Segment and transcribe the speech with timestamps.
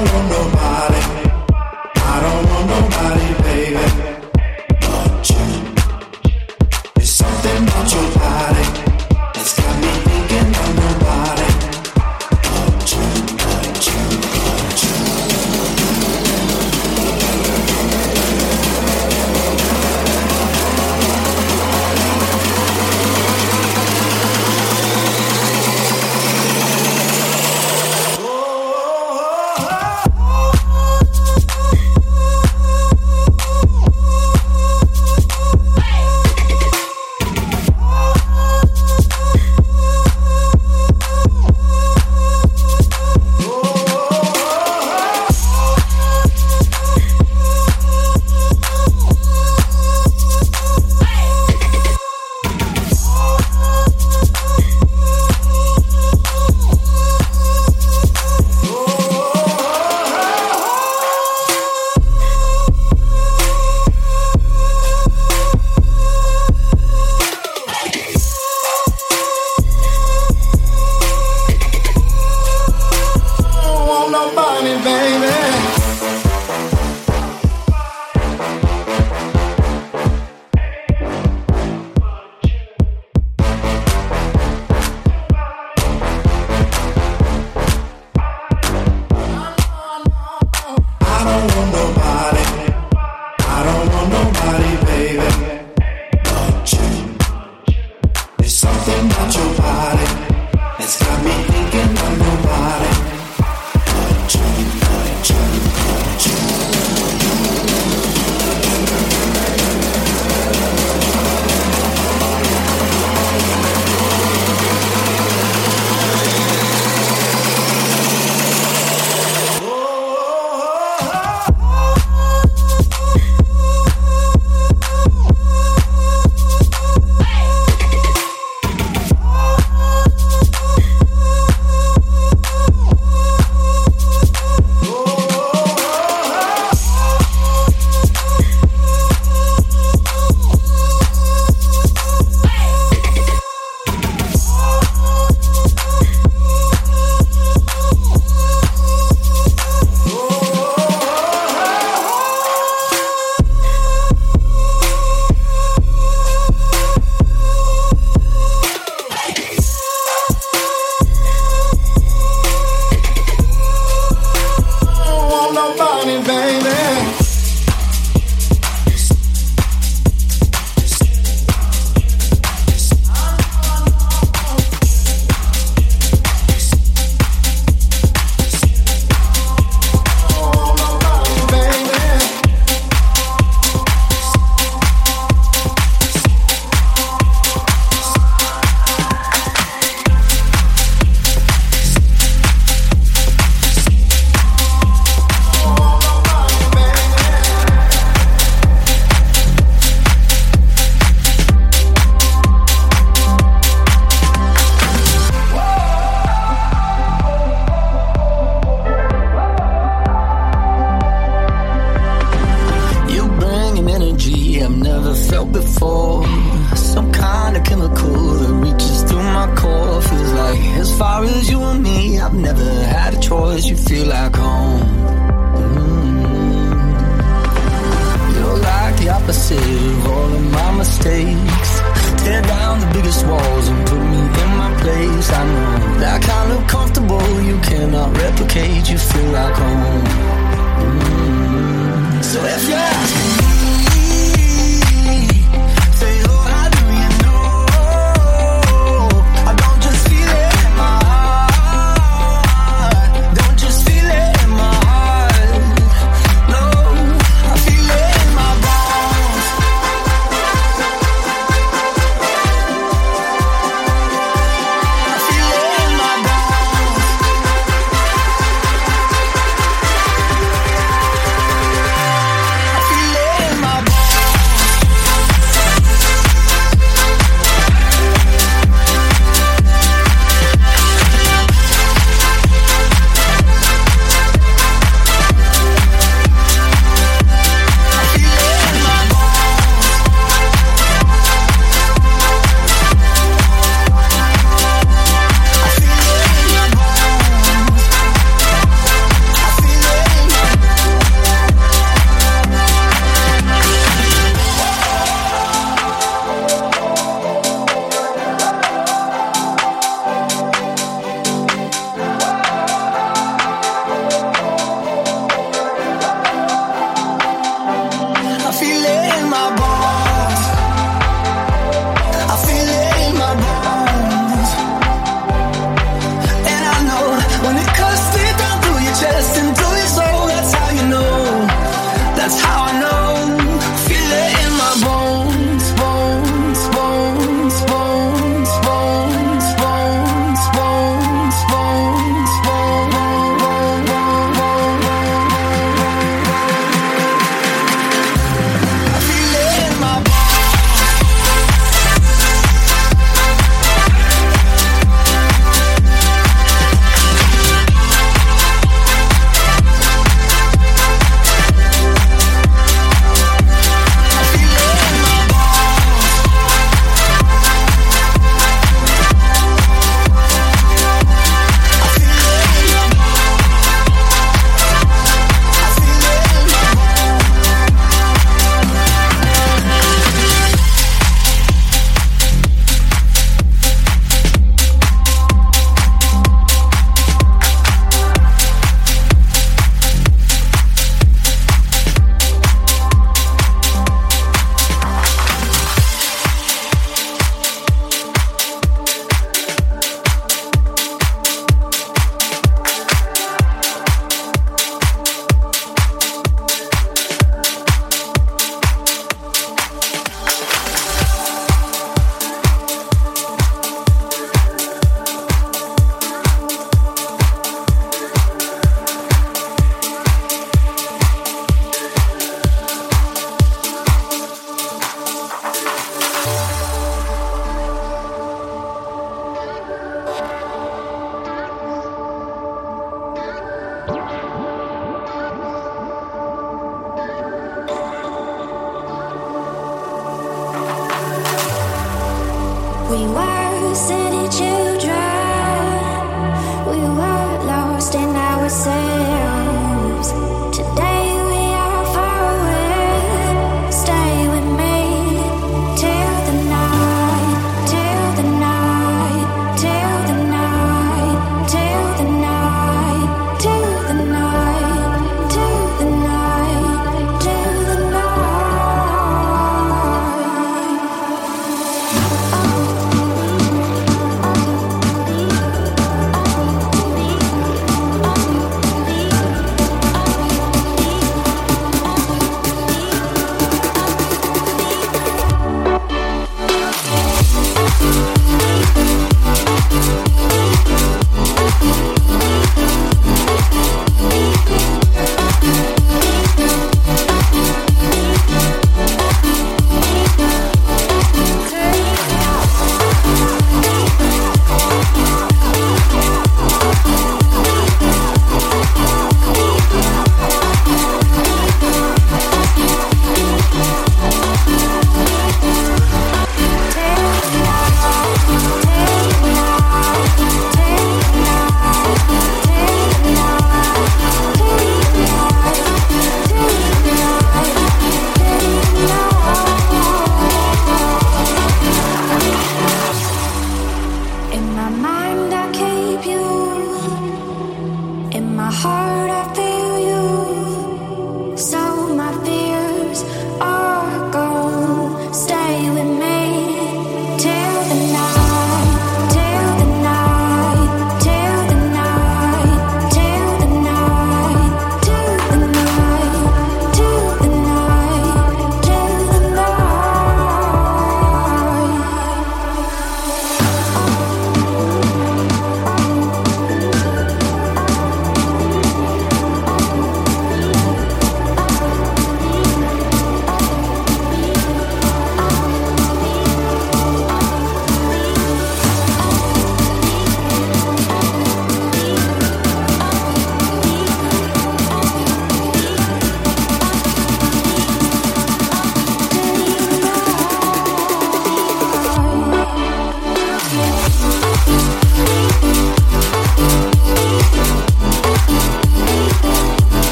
[0.00, 0.59] I don't want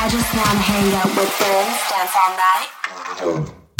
[0.00, 2.70] I just wanna hang out with friends, dance all night.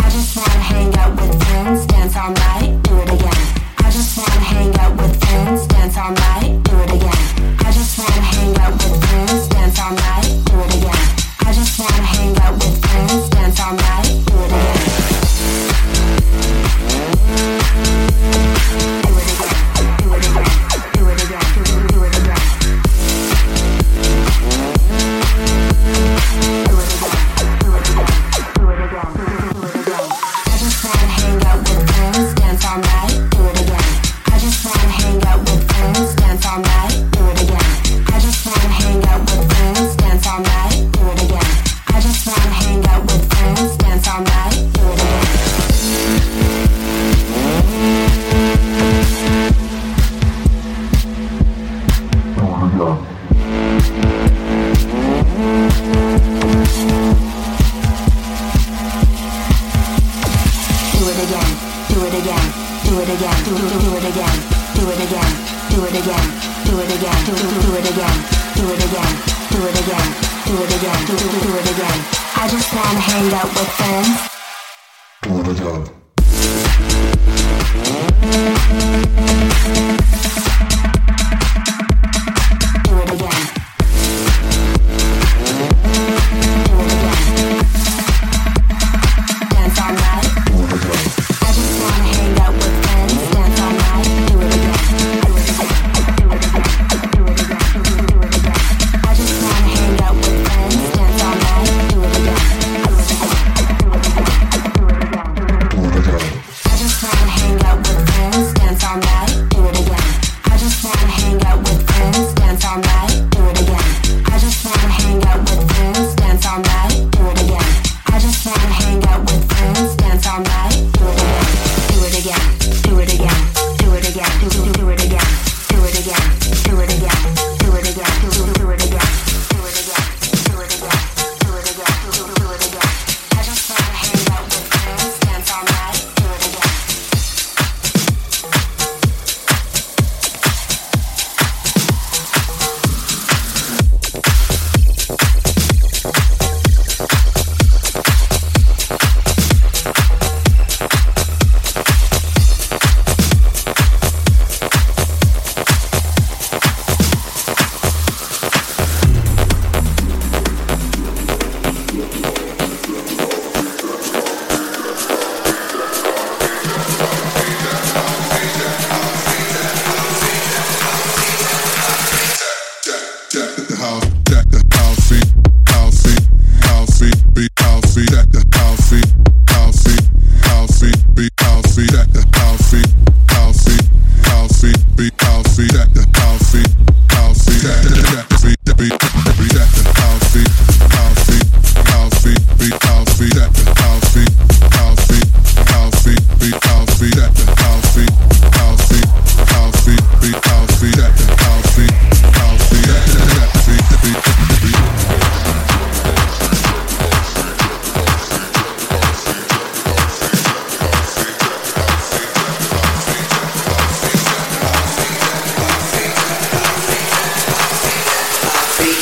[0.03, 3.43] I just wanna hang out with friends, dance all night, do it again.
[3.79, 7.23] I just wanna hang out with friends, dance all night, do it again.
[7.61, 11.07] I just wanna hang out with friends, dance all night, do it again.
[11.47, 14.89] I just wanna hang out with friends, dance all night, do it again.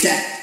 [0.07, 0.36] Yeah.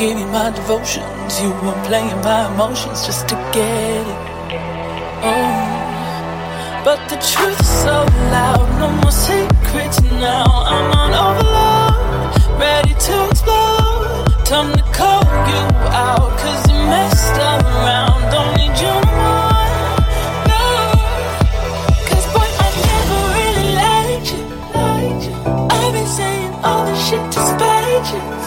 [0.00, 1.42] Gave you my devotions.
[1.42, 4.20] You were playing my emotions just to get it.
[5.28, 7.96] Oh, but the truth is so
[8.32, 8.66] loud.
[8.80, 10.46] No more secrets now.
[10.72, 14.24] I'm on overload, ready to explode.
[14.46, 15.22] Time to call
[15.52, 15.62] you
[16.08, 18.20] out, cause you messed around.
[18.32, 19.68] Don't need you no more.
[20.50, 20.64] No.
[22.08, 24.42] Cause boy, I never really liked you.
[25.76, 28.39] I've been saying all this shit to spite you.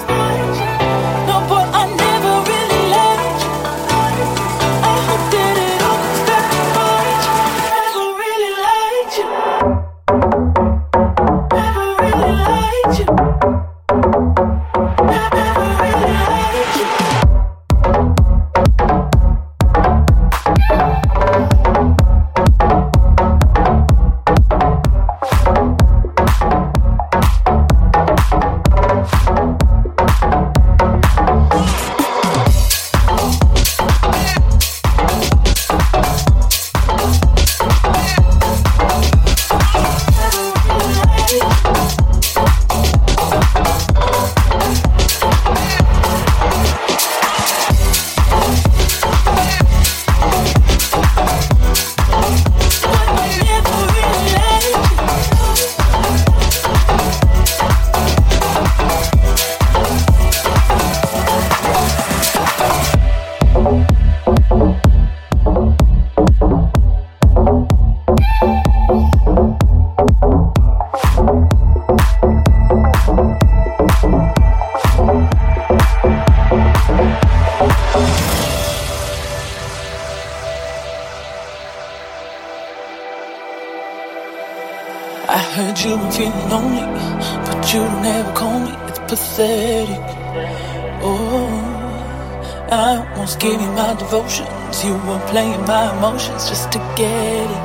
[94.14, 94.86] Devotions.
[94.86, 97.64] You were playing my emotions just to get it.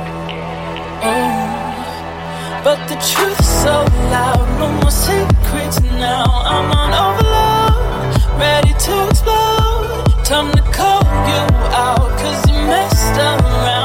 [1.03, 3.75] Oh, but the truth's so
[4.13, 4.45] loud.
[4.59, 6.25] No more secrets now.
[6.53, 10.25] I'm on overload, ready to explode.
[10.25, 11.43] Time to call you
[11.87, 13.78] out, cause you messed around.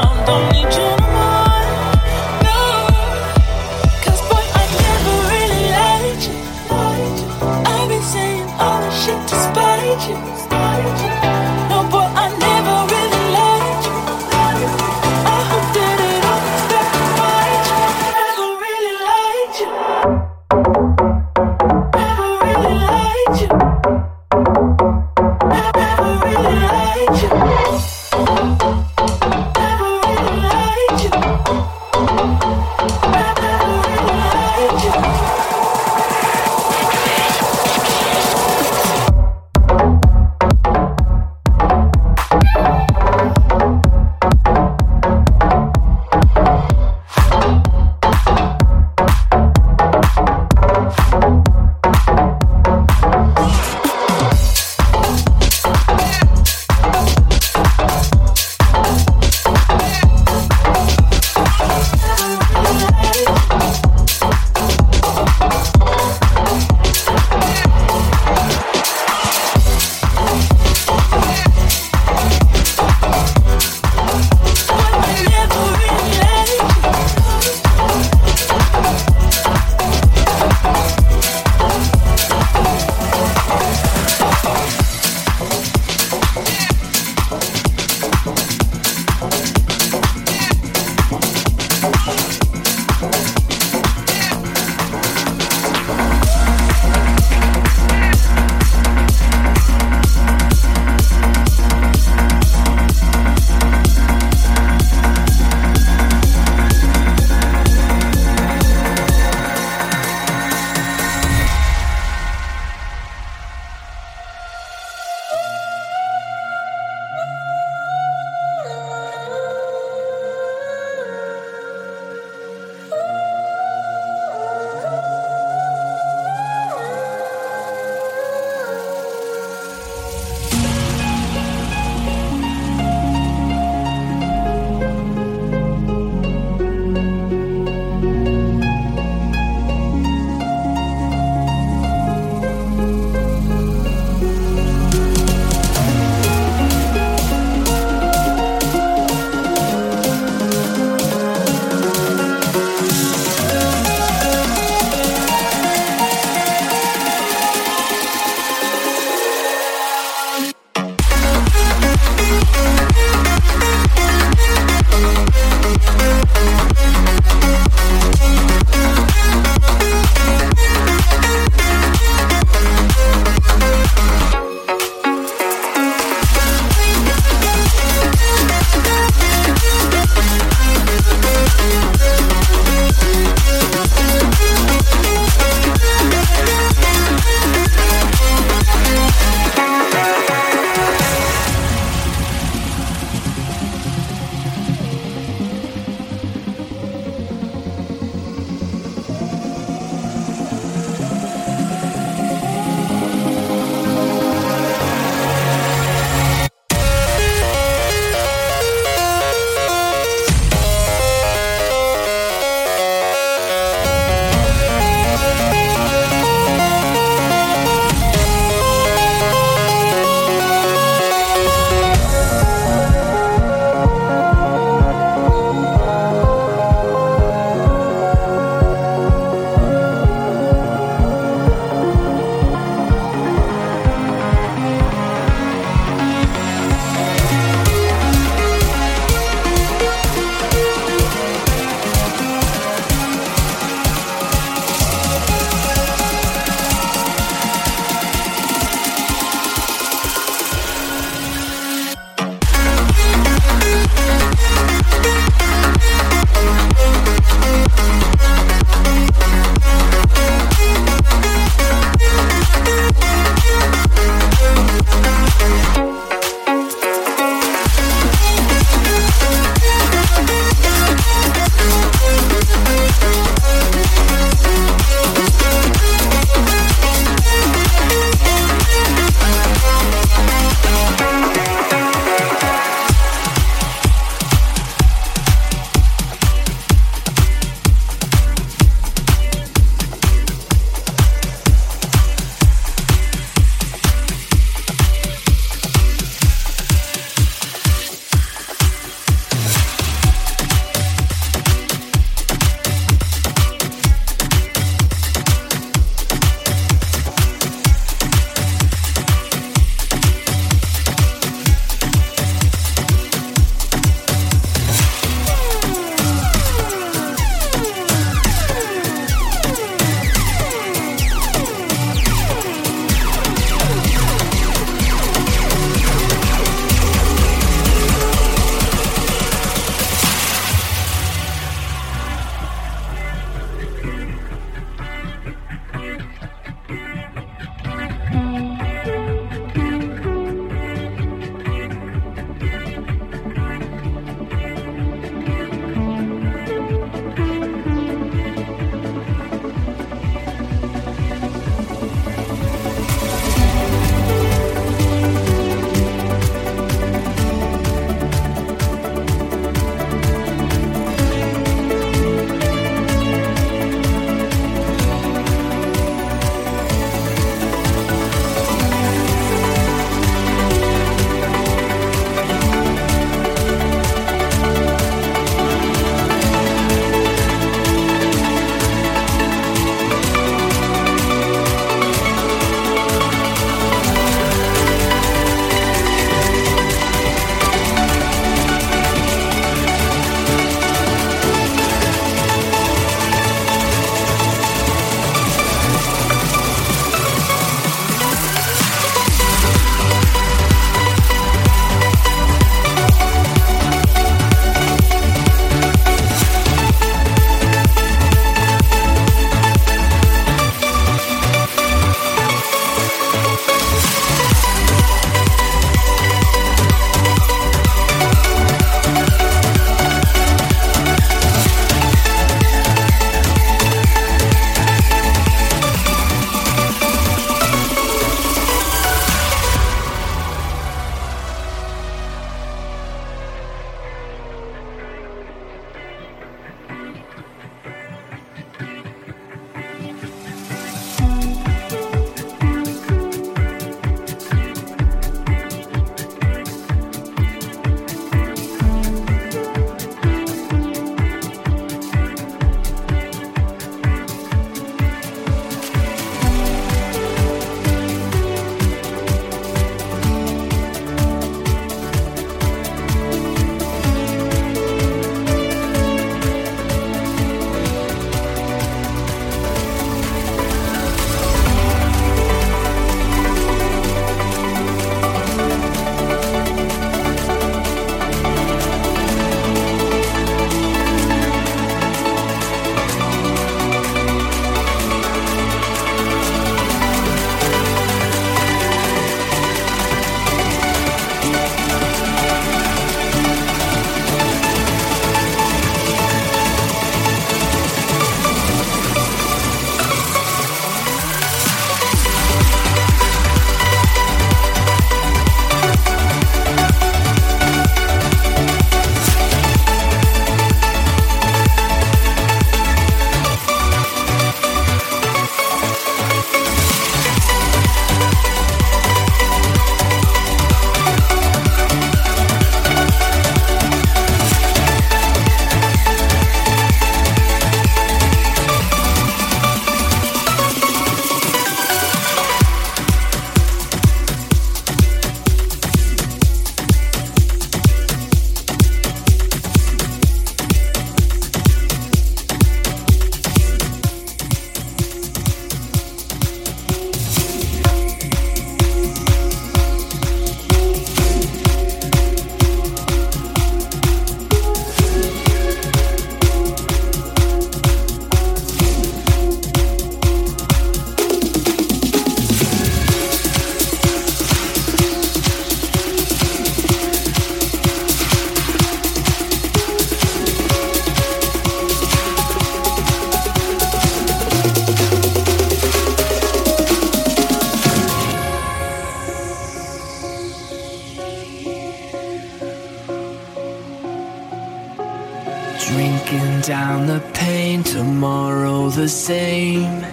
[585.67, 589.83] Drinking down the pain, tomorrow the same.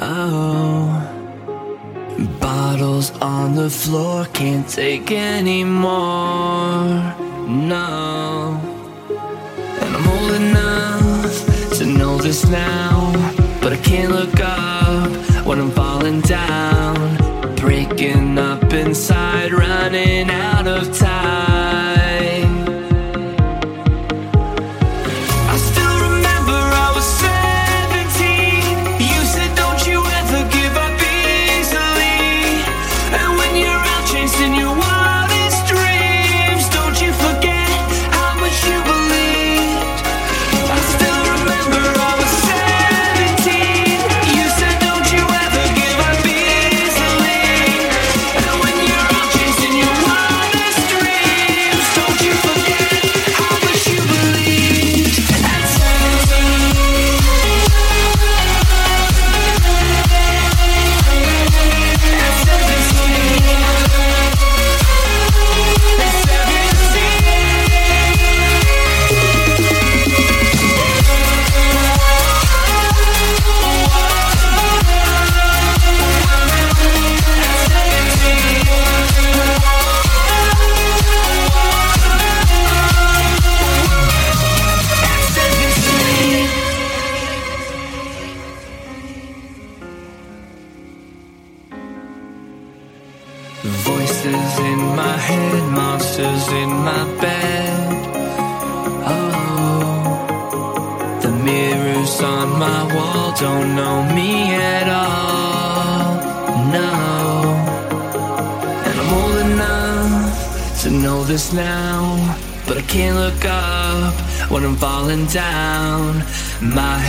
[0.00, 0.88] Oh,
[2.40, 6.88] bottles on the floor, can't take anymore.
[7.46, 8.58] No,
[9.82, 13.12] and I'm old enough to know this now,
[13.60, 15.10] but I can't look up
[15.46, 21.91] when I'm falling down, breaking up inside, running out of time.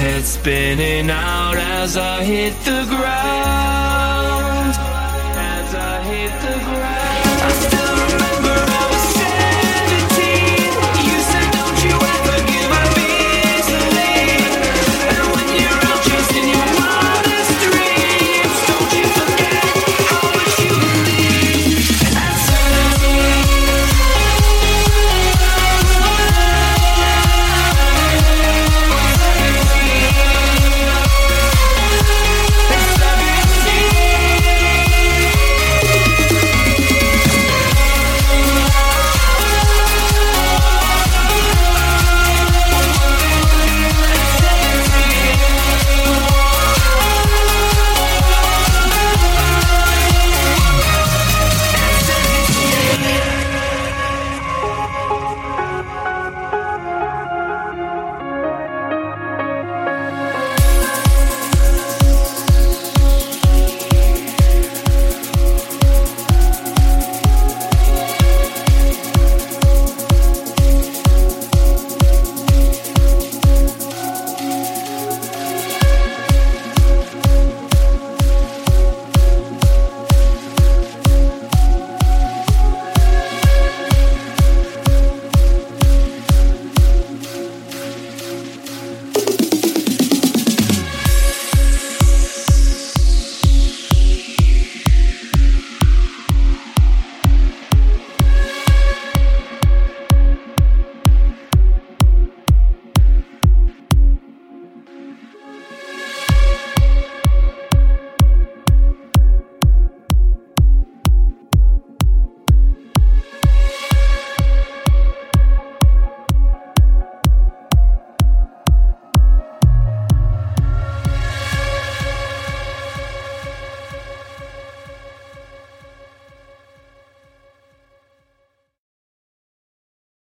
[0.04, 3.63] head spinning out as I hit the ground.